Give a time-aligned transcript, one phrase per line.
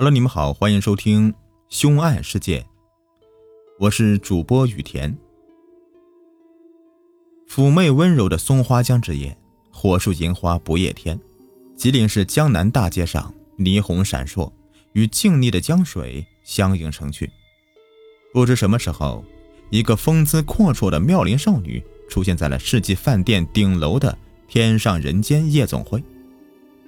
[0.00, 1.30] Hello，你们好，欢迎收听
[1.68, 2.60] 《凶案世界》，
[3.78, 5.14] 我是主播雨田。
[7.46, 9.36] 妩媚温柔的松花江之夜，
[9.70, 11.20] 火树银花不夜天。
[11.76, 14.50] 吉林市江南大街上，霓虹闪烁，
[14.94, 17.30] 与静谧的江水相映成趣。
[18.32, 19.22] 不知什么时候，
[19.68, 24.16] 一个风姿阔绰的妙龄少女出现在了世纪饭店顶楼的
[24.48, 26.02] 天上人间夜总会。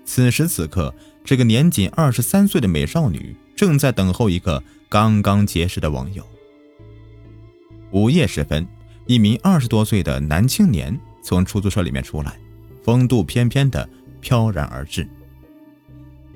[0.06, 0.94] 此时此刻。
[1.24, 6.26] 这个年仅二十三岁的美少女正在等候一个刚刚结识的网友。
[7.92, 8.66] 午夜时分，
[9.06, 12.38] 一名二十多岁的男青年从出租车里面出来，
[12.82, 13.88] 风度翩翩的
[14.20, 15.06] 飘然而至。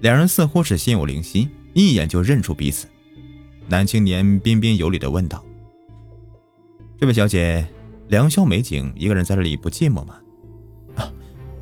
[0.00, 2.86] 两人似乎是心有灵犀，一眼就认出彼此。
[3.66, 5.44] 男青年彬彬有礼的问道
[7.00, 7.66] ：“这位小姐，
[8.08, 10.16] 良宵美景，一个人在这里不寂寞吗
[10.94, 11.12] ？”“啊，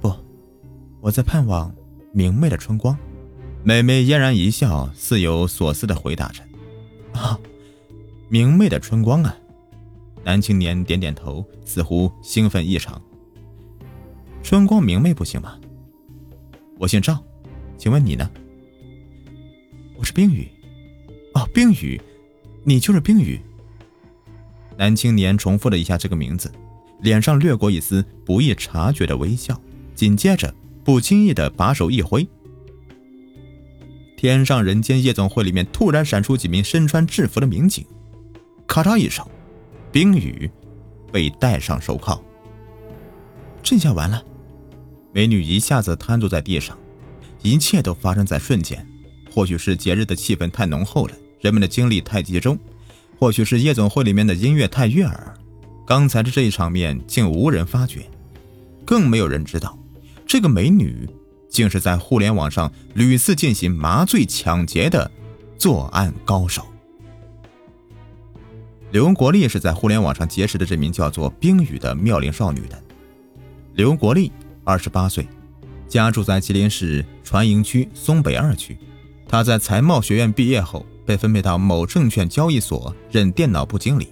[0.03, 0.13] 不，
[1.01, 1.75] 我在盼望
[2.13, 2.95] 明媚的春光。”
[3.67, 6.43] 美眉嫣然一笑，似有所思的回答着
[7.19, 7.41] ：“啊，
[8.29, 9.35] 明媚的春光啊！”
[10.23, 13.01] 男青年点点头，似乎兴奋异常。
[14.45, 15.59] “春光明媚不行吗
[16.77, 17.19] ？”“我姓赵，
[17.79, 18.31] 请问你呢
[19.97, 20.47] ？”“我是冰雨。
[21.33, 21.99] ”“哦，冰雨，
[22.65, 23.41] 你就是冰雨。”
[24.77, 26.53] 男青年重复了一下这个名字，
[27.01, 29.59] 脸上掠过一丝不易察觉的微笑，
[29.95, 32.29] 紧接着不经意的把手一挥。
[34.17, 37.85] 天上人间夜总会里面突然闪出几名身穿制服的民警，
[38.67, 39.27] 咔嚓一声，
[39.93, 40.51] 冰雨
[41.13, 42.23] 被戴上手铐。
[43.63, 44.23] 这下完了，
[45.13, 46.79] 美女一下子瘫坐在地上，
[47.43, 48.87] 一切都发生在瞬间。
[49.31, 52.57] 或许是节日的气氛太浓厚了，人们的精力太集中；
[53.19, 55.35] 或许是夜总会里面的音乐太悦耳，
[55.85, 58.09] 刚才的这一场面竟无人发觉，
[58.85, 59.77] 更没有人知道
[60.25, 61.09] 这个美女。
[61.55, 65.09] 竟是在互联网上屡次进行麻醉抢劫的
[65.57, 66.67] 作案高手。
[68.91, 72.83] 刘国立是在互联网上结识的这名叫做冰雨的妙龄少女的。
[73.75, 74.33] 刘国立
[74.65, 75.29] 二十八岁，
[75.87, 78.77] 家住在吉林市船营区松北二区。
[79.29, 84.09] 他在财贸学院毕业后，被分配到某证券交易所任电脑部经理，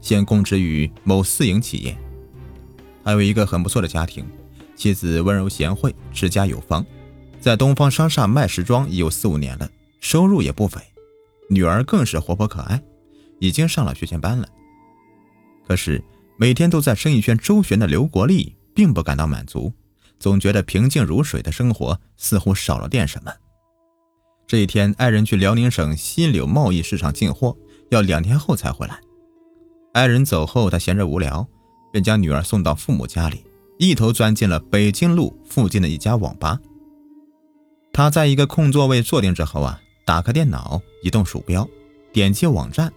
[0.00, 1.94] 现供职于某私营企业。
[3.04, 4.24] 还有一个很不错的家庭。
[4.78, 6.86] 妻子温柔贤惠，持家有方，
[7.40, 9.68] 在东方商厦卖时装已有四五年了，
[10.00, 10.80] 收入也不菲。
[11.50, 12.80] 女儿更是活泼可爱，
[13.40, 14.48] 已经上了学前班了。
[15.66, 16.00] 可是
[16.36, 19.72] 每天都在生意圈周旋的刘国立并不感到满足，
[20.20, 23.32] 总觉得平静如水的生活似乎少了点什么。
[24.46, 27.56] 这一天，爱人去辽宁省西柳贸易市场进货，
[27.90, 29.00] 要两天后才回来。
[29.92, 31.44] 爱人走后，他闲着无聊，
[31.90, 33.42] 便将女儿送到父母家里。
[33.78, 36.60] 一头钻进了北京路附近的一家网吧。
[37.92, 41.68] 他在一个空座位坐定之后啊，打开电脑，移动鼠标，
[42.12, 42.92] 点击网站，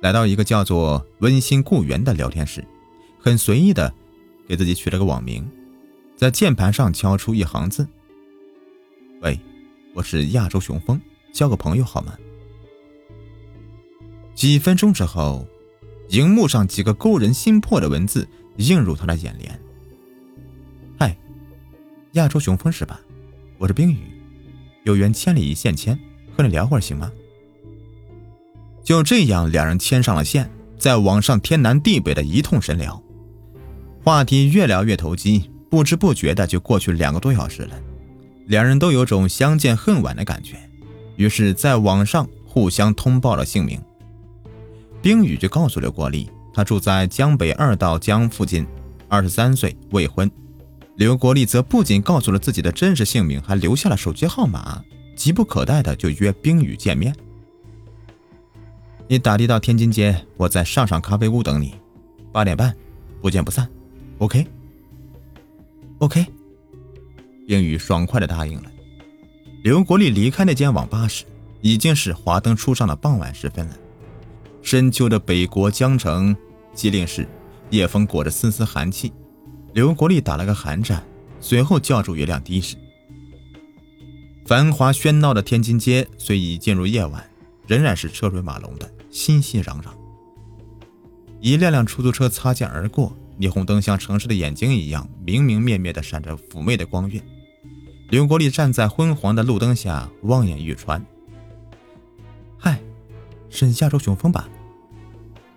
[0.00, 2.64] 来到一个叫做“温馨故园”的聊天室，
[3.18, 3.92] 很随意的
[4.48, 5.46] 给自己取了个网名，
[6.16, 7.86] 在键盘上敲出一行字
[9.20, 9.38] ：“喂，
[9.94, 11.00] 我是亚洲雄风，
[11.32, 12.14] 交个朋友好吗？”
[14.34, 15.46] 几分钟之后，
[16.08, 18.26] 荧幕上几个勾人心魄的文字
[18.56, 19.58] 映入他的眼帘。
[22.14, 23.00] 亚洲雄风是吧？
[23.58, 23.98] 我是冰雨，
[24.84, 25.98] 有缘千里一线牵，
[26.36, 27.10] 和你聊会儿行吗？
[28.84, 30.48] 就这样，两人牵上了线，
[30.78, 33.02] 在网上天南地北的一通神聊，
[34.04, 37.74] 话题越聊越投机，不知不觉的就过去两个多小时了。
[38.46, 40.54] 两人都有种相见恨晚的感觉，
[41.16, 43.82] 于是在网上互相通报了姓名。
[45.02, 48.64] 冰雨就告诉刘国立，他住在江北二道江附近，
[49.08, 50.30] 二十三岁，未婚。
[50.96, 54.82] 刘国立则不仅告诉了自己的真实姓名，还留下了手机号码，
[55.16, 57.14] 急不可待的就约冰雨见面。
[59.08, 61.74] 你打的到天津街，我在上上咖啡屋等你，
[62.32, 62.74] 八点半，
[63.20, 63.68] 不见不散。
[64.18, 64.46] OK，OK。
[67.46, 68.70] 冰雨爽快的答应了。
[69.62, 71.24] 刘国立离开那间网吧时，
[71.60, 73.76] 已经是华灯初上的傍晚时分了。
[74.62, 76.34] 深秋的北国江城
[76.72, 77.28] 吉林市，
[77.70, 79.12] 夜风裹着丝丝寒气。
[79.74, 81.04] 刘国立打了个寒战，
[81.40, 82.76] 随后叫住一辆的士。
[84.46, 87.28] 繁华喧闹的天津街虽已进入夜晚，
[87.66, 89.86] 仍然是车水马龙的，熙熙攘攘。
[91.40, 97.20] 一辆辆出租车擦肩而过，霓虹灯像城市的眼睛一样明明灭灭的闪着妩媚的光晕。
[98.10, 101.04] 刘国立站在昏黄的路灯下，望眼欲穿。
[102.56, 102.78] 嗨，
[103.50, 104.48] 是亚洲雄风吧？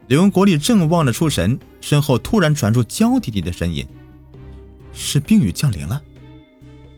[0.08, 3.88] 刘国立正望着出神，身后突然传出娇滴滴的声音。
[4.98, 6.02] 是冰雨降临了，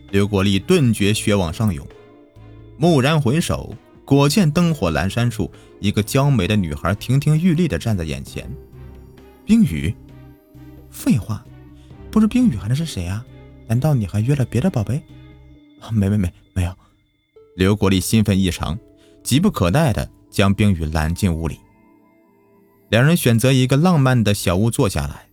[0.09, 1.85] 刘国立顿觉血往上涌，
[2.77, 3.75] 蓦然回首，
[4.05, 5.51] 果见灯火阑珊处，
[5.81, 8.49] 一个娇美的女孩亭亭玉立的站在眼前。
[9.45, 9.93] 冰雨，
[10.89, 11.45] 废话，
[12.09, 13.23] 不是冰雨还能是谁啊？
[13.67, 15.03] 难道你还约了别的宝贝？
[15.91, 16.73] 没没没没有。
[17.57, 18.79] 刘国立兴奋异常，
[19.23, 21.59] 急不可待的将冰雨揽进屋里。
[22.87, 25.27] 两人选择一个浪漫的小屋坐下来，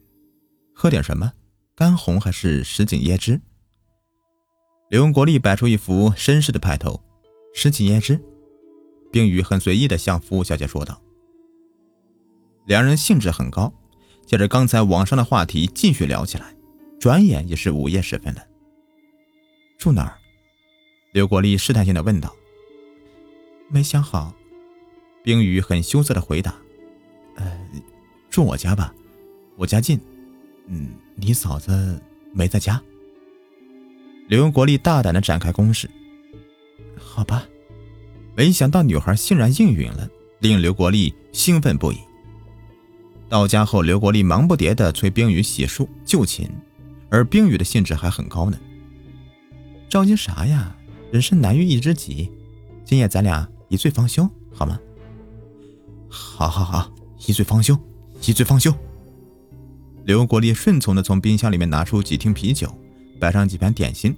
[0.74, 1.32] 喝点什么？
[1.76, 3.38] 干红还是什锦椰汁？
[4.88, 6.99] 刘国立摆出一副绅士的派头，
[7.52, 8.19] 什锦椰汁。
[9.12, 10.99] 冰雨很随意的向服务小姐说道。
[12.64, 13.70] 两人兴致很高，
[14.25, 16.56] 借着刚才网上的话题继续聊起来。
[16.99, 18.43] 转眼也是午夜时分了。
[19.76, 20.17] 住哪儿？
[21.12, 22.34] 刘国立试探性的问道。
[23.69, 24.34] 没想好。
[25.23, 26.55] 冰雨很羞涩的回答。
[27.34, 27.69] 呃，
[28.31, 28.94] 住我家吧，
[29.56, 30.00] 我家近。
[30.69, 32.00] 嗯，你嫂子
[32.32, 32.80] 没在家。
[34.28, 35.90] 刘国立大胆的展开攻势。
[36.96, 37.46] 好吧。
[38.36, 40.06] 没想到女孩竟然应允了，
[40.40, 41.96] 令刘国立兴奋不已。
[43.30, 46.46] 到家后，刘国立忙不迭的催冰雨洗漱就寝，
[47.08, 48.58] 而冰雨的兴致还很高呢。
[49.88, 50.76] 着急啥呀？
[51.10, 52.30] 人生难遇一知己，
[52.84, 54.78] 今夜咱俩一醉方休，好吗？
[56.10, 56.92] 好，好，好，
[57.26, 57.78] 一醉方休，
[58.26, 58.70] 一醉方休。
[60.06, 62.73] 刘国立顺从的从冰箱里面拿出几听啤酒，
[63.19, 64.14] 摆上几盘点心，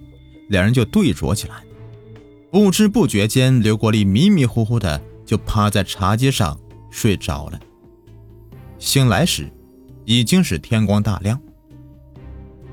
[0.49, 1.63] 两人就对酌起来。
[2.51, 6.55] 不知不觉间，刘国立迷迷糊糊的就趴在茶几上
[6.91, 7.59] 睡着了。
[8.77, 9.51] 醒来时，
[10.05, 11.41] 已经是天光大亮。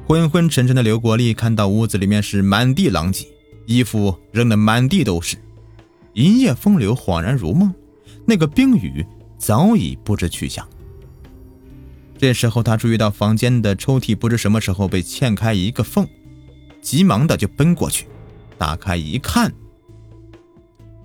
[0.06, 3.26] 昏昏沉沉的刘国立看到屋子里面是满地狼藉，
[3.64, 5.38] 衣服扔得满地都是，
[6.12, 7.74] 一夜风流，恍然如梦。
[8.26, 9.02] 那个冰雨
[9.38, 10.68] 早已不知去向。
[12.18, 16.06] 这时候，他注意到房间的抽屉不知什么时候被嵌开一个缝，
[16.80, 18.06] 急忙的就奔过去，
[18.56, 19.52] 打开一看。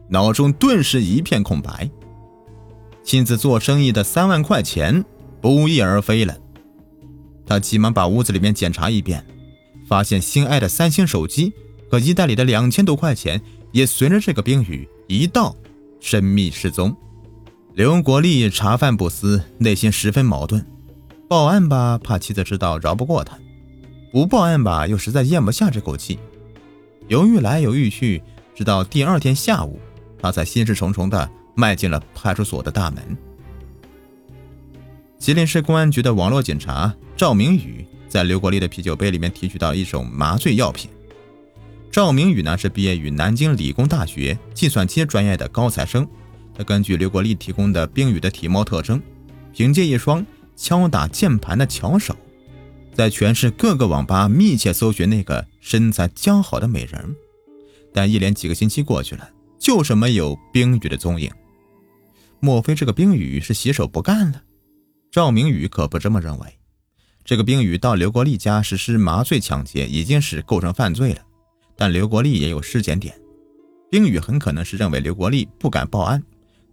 [0.09, 1.89] 脑中顿时一片空白，
[3.03, 5.03] 亲自做生意的三万块钱
[5.41, 6.37] 不翼而飞了。
[7.45, 9.25] 他急忙把屋子里面检查一遍，
[9.87, 11.51] 发现心爱的三星手机
[11.89, 13.41] 和衣袋里的两千多块钱
[13.71, 15.55] 也随着这个冰雨一道
[15.99, 16.95] 神秘失踪。
[17.73, 20.65] 刘国立茶饭不思，内心十分矛盾。
[21.31, 23.37] 报案吧，怕妻子知道饶不过他；
[24.11, 26.19] 不报案吧，又实在咽不下这口气。
[27.07, 28.21] 犹豫来犹豫去，
[28.53, 29.79] 直到第二天下午。
[30.21, 33.17] 他才心事重重地迈进了派出所的大门。
[35.17, 40.91] 吉林市公安局的网络警察赵明宇在刘国立的啤酒杯里面提取到一种麻醉药品。
[41.89, 46.05] 赵明宇呢是毕业于南京理工大学计算机专业的高材生，
[46.53, 49.01] 他根据刘国立提供的冰雨的体貌特征，
[49.53, 50.25] 凭借一双
[50.61, 52.15] 敲打键盘的巧手，
[52.93, 57.15] 在全市各个网吧密切搜寻那个身材姣好的美人。
[57.91, 59.29] 但一连几个星期过去了。
[59.61, 61.31] 就是没有冰雨的踪影，
[62.39, 64.41] 莫非这个冰雨是洗手不干了？
[65.11, 66.47] 赵明宇可不这么认为。
[67.23, 71.21] 这个冰雨到刘国立家实施麻醉抢劫，已经是构成犯罪了。
[71.75, 73.15] 但刘国立也有失检点，
[73.91, 76.23] 冰雨很可能是认为刘国立不敢报案，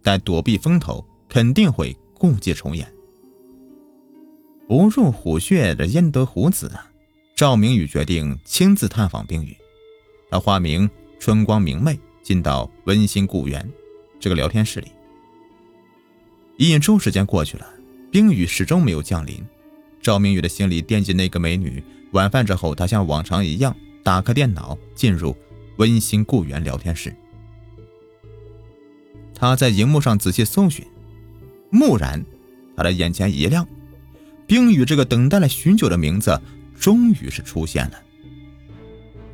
[0.01, 2.91] 但躲避风头，肯定会故伎重演。
[4.69, 6.91] 不入虎穴的焉得虎子啊！
[7.35, 9.57] 赵明宇决定亲自探访冰雨，
[10.29, 10.87] 他化名
[11.19, 11.99] 春光明媚。
[12.21, 13.67] 进到温馨故园
[14.19, 14.91] 这个聊天室里，
[16.57, 17.65] 一周时间过去了，
[18.11, 19.43] 冰雨始终没有降临。
[19.99, 21.83] 赵明宇的心里惦记那个美女。
[22.11, 25.35] 晚饭之后，他像往常一样打开电脑，进入
[25.77, 27.11] 温馨故园聊天室。
[29.33, 30.85] 他在荧幕上仔细搜寻，
[31.71, 32.23] 蓦然，
[32.77, 33.67] 他的眼前一亮，
[34.49, 36.41] 冰雨这个等待了许久的名字
[36.73, 37.99] 终于是出现了。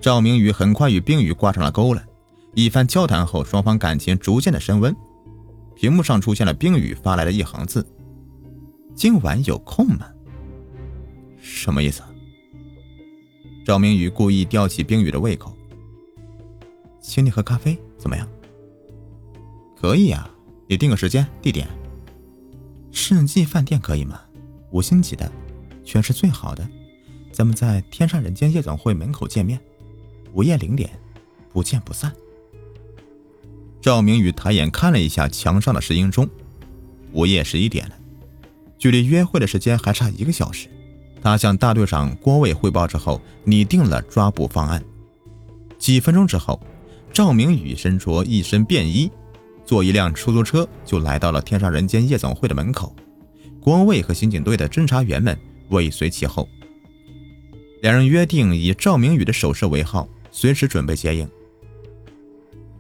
[0.02, 2.04] 赵明宇很快与冰雨挂上了钩了。
[2.54, 4.94] 一番交谈后，双方感情逐渐的升温。
[5.74, 7.86] 屏幕上出现了冰雨发来的一行字
[8.94, 10.06] ：“今晚有空吗？”
[11.40, 12.04] 什么意思？
[13.66, 15.56] 赵明宇故意吊起冰雨的胃口
[17.00, 18.28] ：“请你喝咖啡，怎么样
[19.80, 20.30] ？”“可以啊，
[20.68, 21.70] 你定个时间地点。
[22.92, 24.20] ”“世纪饭店可以吗？
[24.76, 25.32] 五星级的，
[25.86, 26.68] 全是最好的。
[27.32, 29.58] 咱们在天上人间夜总会门口见面，
[30.34, 30.90] 午夜零点，
[31.54, 32.12] 不见不散。”
[33.80, 36.30] 赵明宇抬眼看了一下墙上的时钟，钟，
[37.14, 37.96] 午夜十一点了，
[38.78, 40.68] 距离约会的时间还差一个小时。
[41.22, 44.84] 他向大队长郭卫汇报之后，拟定了抓捕方案。
[45.78, 46.60] 几分钟之后，
[47.14, 49.10] 赵明宇身着一身便衣，
[49.64, 52.94] 坐一辆出租车就来到了天上人间夜总会的门口。
[53.66, 55.36] 郭卫和刑警队的侦查员们
[55.70, 56.48] 尾随其后，
[57.82, 61.28] 两人约定以赵明宇的手势为号，随时准备接应。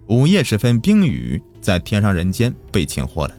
[0.05, 3.35] 午夜时分，冰雨在天上人间被擒获了。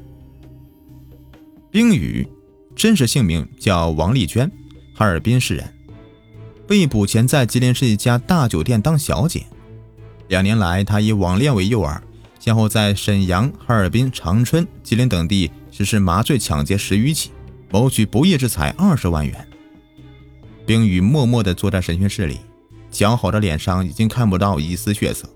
[1.71, 2.27] 冰雨，
[2.75, 4.51] 真实姓名叫王丽娟，
[4.93, 5.73] 哈尔滨市人，
[6.67, 9.45] 被捕前在吉林市一家大酒店当小姐。
[10.27, 12.01] 两年来，她以网恋为诱饵，
[12.41, 17.31] 先后在沈阳、哈尔滨、长春、吉林等地实施麻醉抢劫十余起，
[17.71, 19.49] 谋取不义之财二十万元。
[20.67, 22.41] 冰雨默默地坐在审讯室里，
[22.91, 25.29] 姣好的脸上已经看不到一丝血色。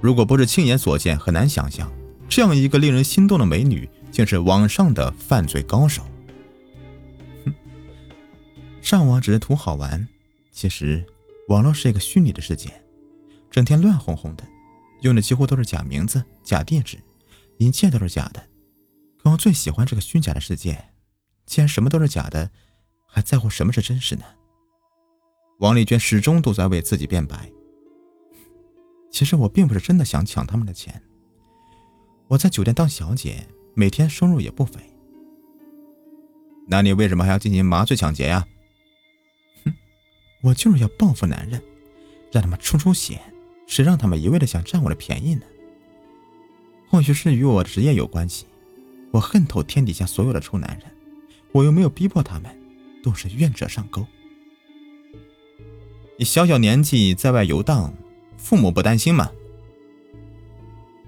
[0.00, 1.90] 如果不是亲眼所见，很难想象
[2.28, 3.88] 这样一个令人心动的美女。
[4.10, 6.02] 竟是网上的犯罪高手。
[7.44, 7.54] 哼，
[8.82, 10.08] 上网只是图好玩，
[10.50, 11.06] 其实
[11.46, 12.68] 网络是一个虚拟的世界，
[13.52, 14.42] 整天乱哄哄的，
[15.02, 16.98] 用的几乎都是假名字、假地址，
[17.58, 18.42] 一切都是假的。
[19.22, 20.84] 可我最喜欢这个虚假的世界，
[21.50, 22.48] 既然什么都是假的，
[23.06, 24.22] 还在乎什么是真实呢？
[25.58, 27.50] 王丽娟始终都在为自己辩白。
[29.10, 31.02] 其实我并不是真的想抢他们的钱，
[32.28, 33.44] 我在酒店当小姐。
[33.72, 34.80] 每天收入也不菲，
[36.66, 38.46] 那你为什么还要进行麻醉抢劫呀？
[39.64, 39.72] 哼，
[40.42, 41.62] 我就是要报复男人，
[42.32, 43.20] 让他们出出血，
[43.68, 45.42] 谁让他们一味的想占我的便宜呢？
[46.88, 48.44] 或许是与我的职业有关系，
[49.12, 50.90] 我恨透天底下所有的臭男人，
[51.52, 52.50] 我又没有逼迫他们，
[53.02, 54.06] 都是愿者上钩。
[56.16, 57.92] 你小小年纪在外游荡，
[58.36, 59.30] 父母不担心吗？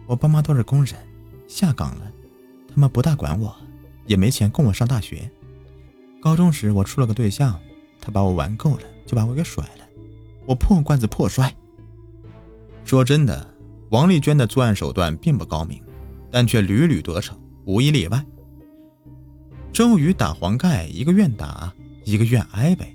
[0.07, 0.95] 我爸妈都是工人，
[1.47, 2.11] 下岗了。
[2.75, 3.55] 他们不大管我，
[4.07, 5.31] 也没钱供我上大学。
[6.21, 7.61] 高中时我处了个对象，
[8.01, 9.87] 他把我玩够了，就把我给甩了。
[10.47, 11.55] 我破罐子破摔。
[12.85, 13.55] 说真的，
[13.91, 15.81] 王丽娟的作案手段并不高明，
[16.31, 18.25] 但却屡屡得逞，无一例外。
[19.73, 21.73] 周瑜打黄盖，一个愿打，
[22.05, 22.95] 一个愿挨呗。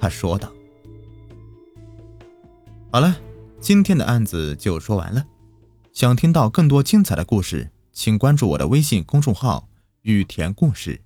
[0.00, 0.52] 他说道。
[2.92, 3.16] 好了，
[3.60, 5.26] 今天的案子就说完了。
[5.92, 7.72] 想听到更多精彩的故事。
[7.92, 9.68] 请关注我的微信公众号
[10.02, 11.00] “雨田故事”。